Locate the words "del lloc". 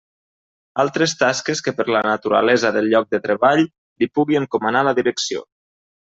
2.77-3.11